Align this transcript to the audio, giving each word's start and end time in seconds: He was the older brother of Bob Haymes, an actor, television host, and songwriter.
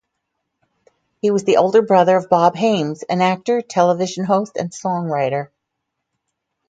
He 1.21 1.29
was 1.29 1.43
the 1.43 1.57
older 1.57 1.83
brother 1.83 2.17
of 2.17 2.27
Bob 2.27 2.55
Haymes, 2.55 3.03
an 3.03 3.21
actor, 3.21 3.61
television 3.61 4.23
host, 4.23 4.57
and 4.57 4.71
songwriter. 4.71 5.49